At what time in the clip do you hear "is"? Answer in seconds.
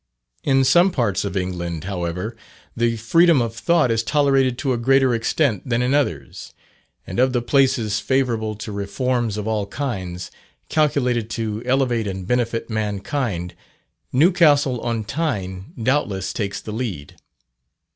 3.91-4.01